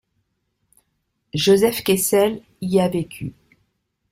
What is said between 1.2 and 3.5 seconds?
Joseph Kessel y a vécu.